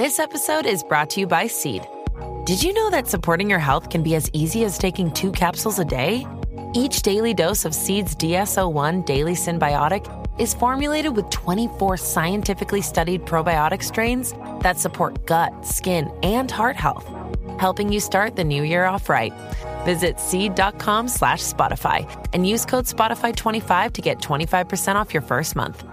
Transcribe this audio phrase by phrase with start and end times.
[0.00, 1.86] This episode is brought to you by Seed.
[2.46, 5.78] Did you know that supporting your health can be as easy as taking two capsules
[5.78, 6.26] a day?
[6.72, 10.08] Each daily dose of Seed's DSO1 Daily Symbiotic
[10.40, 14.32] is formulated with 24 scientifically studied probiotic strains
[14.62, 17.06] that support gut, skin, and heart health,
[17.58, 19.34] helping you start the new year off right.
[19.84, 25.84] Visit seed.com slash Spotify and use code Spotify25 to get 25% off your first month.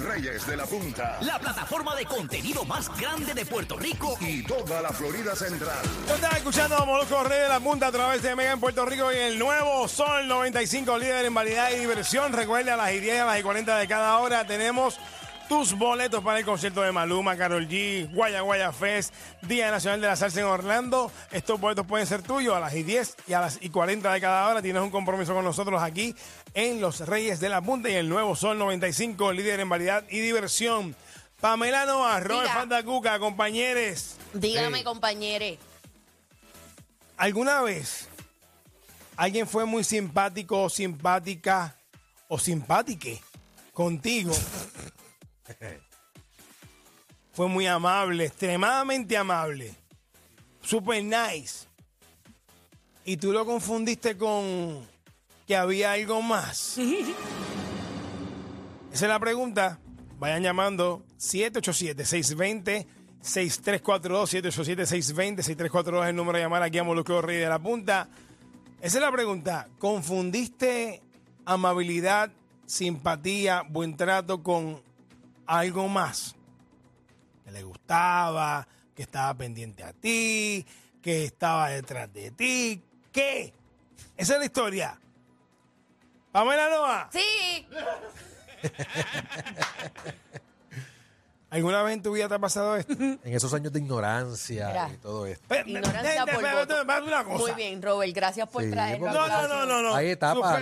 [0.00, 4.16] Reyes de la Punta La plataforma de contenido más grande de Puerto Rico.
[4.20, 5.78] y toda la Florida Central.
[6.12, 9.12] Estás escuchando a Molusco Rey de la Punta a través de Mega en Puerto Rico
[9.12, 12.32] y el nuevo Sol 95, líder en variedad y diversión.
[12.32, 14.98] Recuerda, a las y 10, a las y 40 de cada hora tenemos
[15.50, 20.06] tus boletos para el concierto de Maluma, Carol G, Guaya Guaya Fest, Día Nacional de
[20.06, 21.10] la Salsa en Orlando.
[21.32, 24.20] Estos boletos pueden ser tuyos a las y 10 y a las y 40 de
[24.20, 24.62] cada hora.
[24.62, 26.14] Tienes un compromiso con nosotros aquí
[26.54, 30.20] en Los Reyes de la Punta y el nuevo Sol 95, líder en variedad y
[30.20, 30.94] diversión.
[31.40, 32.52] Pamela Noa, Robert.
[32.52, 34.18] Fantacuca, compañeros.
[34.32, 35.58] Dígame, compañere.
[37.16, 38.06] ¿Alguna vez
[39.16, 41.74] alguien fue muy simpático o simpática
[42.28, 43.20] o simpátique
[43.72, 44.32] contigo?
[47.32, 49.74] Fue muy amable, extremadamente amable,
[50.62, 51.66] super nice.
[53.04, 54.86] Y tú lo confundiste con
[55.46, 56.78] que había algo más.
[58.92, 59.78] Esa es la pregunta.
[60.18, 62.86] Vayan llamando 787-620.
[63.22, 67.58] 6342 787 620 6342 es el número de llamar aquí a Molusco Rey de la
[67.58, 68.08] Punta.
[68.80, 69.68] Esa es la pregunta.
[69.78, 71.02] ¿Confundiste
[71.44, 72.32] amabilidad,
[72.64, 74.82] simpatía, buen trato con
[75.46, 76.34] algo más?
[77.50, 80.64] Que le gustaba, que estaba pendiente a ti,
[81.02, 82.80] que estaba detrás de ti.
[83.10, 83.52] ¿Qué?
[84.16, 85.00] Esa es la historia.
[86.30, 87.66] Pamela Noa, Sí.
[91.50, 92.92] ¿alguna vez en tu vida te ha pasado esto?
[92.98, 94.90] En esos años de ignorancia Mira.
[94.92, 95.54] y todo esto.
[95.66, 97.38] Ignorancia por voto.
[97.38, 98.14] Muy bien, Robert.
[98.14, 99.94] Gracias por Sí, a No, no, no, no, no.
[99.94, 100.10] Hay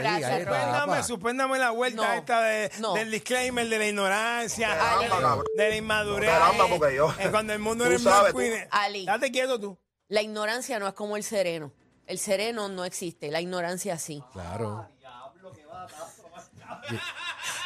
[0.06, 1.06] ahí, hay Suspéndame, etapas.
[1.06, 2.94] suspéndame la vuelta No, esta de- no.
[2.94, 5.06] del disclaimer de la ignorancia, Ali.
[5.08, 6.30] de, de la inmadurez.
[6.30, 9.04] Caramba, porque yo- Eh, cuando el mundo era blanco y Ali.
[9.06, 9.78] Date quieto tú.
[10.08, 11.72] La ignorancia no es como el sereno.
[12.06, 13.30] El sereno no existe.
[13.30, 14.22] La ignorancia sí.
[14.32, 14.88] Claro.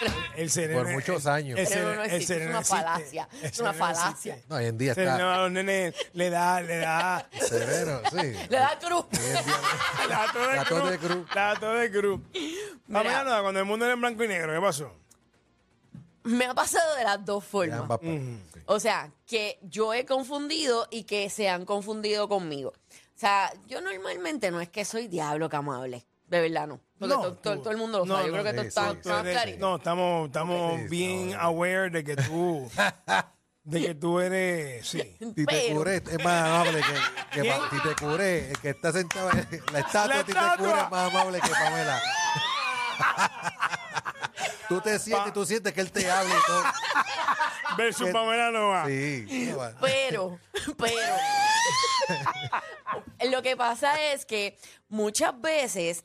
[0.37, 0.73] El.
[0.75, 1.59] Por muchos años.
[1.59, 2.77] El sereno, no existe, es una existe.
[2.77, 4.39] falacia, El es una falacia.
[4.49, 7.29] No, hoy en día está a los nenes le da, le da.
[7.41, 8.17] severo, sí.
[8.17, 9.07] Le da cruz.
[10.09, 10.99] La to de La to cruz.
[10.99, 11.27] cruz.
[11.35, 12.21] La to de cruz.
[12.87, 13.21] Vamos Mira.
[13.21, 14.93] a nada, cuando el mundo era en blanco y negro, ¿qué pasó?
[16.25, 17.81] Me ha pasado de las dos De formas.
[17.81, 18.21] ambas partes.
[18.67, 22.71] O sea, que yo he confundido y que se han confundido conmigo.
[22.71, 26.07] O sea, yo normalmente no es que soy diablo que amable.
[26.33, 26.81] De verdad no.
[26.99, 28.29] Porque No, to- to- tú- todo, el mundo lo no, sabe.
[28.31, 29.59] Yo no, creo que sí, esto está, sí, Tú está eres- clarito.
[29.69, 31.41] no, estamos, estamos Sí, bien no.
[31.41, 32.71] aware de que tú,
[33.65, 35.03] de que tú eres, sí.
[35.19, 37.51] Tite Pero- Curé es más amable que, que.
[37.51, 40.57] Pa- Tite Curé, el que está sentado en la estatua de Tite estatua.
[40.57, 42.03] Curé es más amable que Pamela.
[44.69, 46.63] tú te sientes, tú sientes que él te habla y todo.
[47.77, 48.87] Versus Que- Pamela Nova.
[48.87, 49.49] Sí.
[49.51, 49.73] no va.
[49.83, 50.39] Pero,
[50.79, 50.97] pero,
[53.31, 56.05] lo que pasa es que muchas veces,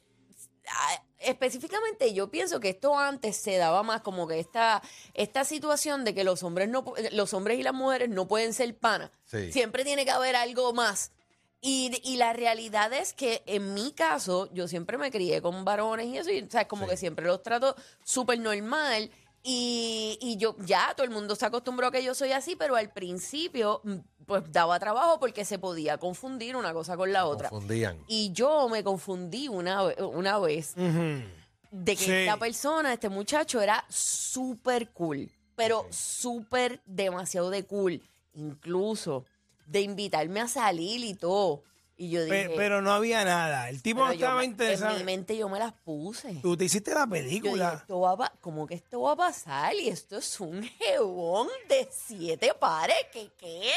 [1.20, 4.82] específicamente yo pienso que esto antes se daba más como que esta,
[5.14, 8.78] esta situación de que los hombres no, los hombres y las mujeres no pueden ser
[8.78, 9.12] panas.
[9.26, 9.52] Sí.
[9.52, 11.12] Siempre tiene que haber algo más.
[11.60, 16.06] Y, y la realidad es que en mi caso, yo siempre me crié con varones
[16.06, 16.92] y eso, y o sea, como Sí.
[16.92, 19.10] que siempre los trato súper normal.
[19.42, 22.76] Y, y yo, ya todo el mundo se acostumbró a que yo soy así, pero
[22.76, 23.82] al principio,
[24.28, 27.50] pues daba trabajo porque se podía confundir una cosa con la otra.
[27.50, 27.98] Confundían.
[28.08, 32.12] Y yo me confundí una, ve- una vez de que Sí.
[32.12, 38.02] esta persona, este muchacho, era súper cool, pero súper demasiado de cool.
[38.34, 39.26] Incluso
[39.66, 41.64] de invitarme a salir y todo.
[42.00, 43.70] Y yo dije, Pe- pero no había nada.
[43.70, 44.92] El tipo pero no yo estaba me- interesado.
[44.92, 46.36] En mi mente yo me las puse.
[46.44, 47.74] Tú te hiciste la Yo dije, película.
[47.82, 49.74] esto va a pa- ¿cómo que esto va a pasar?
[49.74, 52.96] Y esto es un jebón de siete pares.
[53.12, 53.72] ¿Qué qué?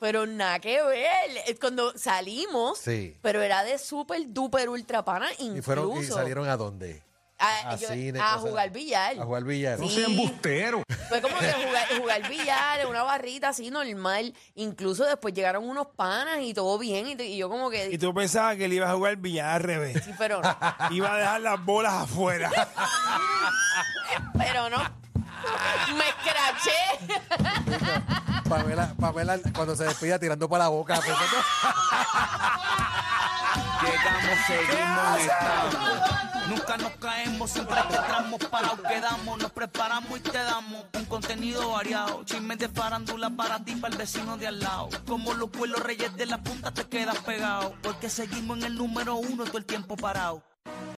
[0.00, 1.08] Pero nada que ver.
[1.46, 3.16] Eh, Cuando salimos, Sí.
[3.22, 5.56] pero era de súper duper ultra pana, incluso.
[5.58, 7.02] Y fueron y salieron a dónde?
[7.40, 9.16] a, a yo- cine, a cosas- jugar billar.
[9.20, 9.78] A jugar billar.
[9.78, 10.04] Sí.
[11.08, 14.34] Fue como que jugar, jugar billar en una barrita así normal.
[14.56, 17.06] Incluso después llegaron unos panas y todo bien.
[17.16, 17.90] Y, y yo como que...
[17.90, 20.02] Y tú pensabas que él iba a jugar billar al revés.
[20.04, 20.56] Sí, pero no.
[20.90, 22.50] Iba a dejar las bolas afuera.
[24.36, 24.78] Pero no.
[25.96, 26.72] Me escraché.
[28.48, 30.94] Pamela, Pamela, cuando se despida tirando para la boca.
[30.94, 31.24] pensando-
[33.82, 36.48] Llegamos, seguimos, estamos.
[36.48, 39.38] Nunca nos caemos, siempre que entramos parados quedamos.
[39.38, 42.24] Nos preparamos y te damos un contenido variado.
[42.24, 44.88] Chismes de farándula para ti, para el vecino de al lado.
[45.06, 47.74] Como los pueblos reyes de la punta te quedas pegado.
[47.82, 50.42] Porque seguimos en el número uno todo el tiempo parado.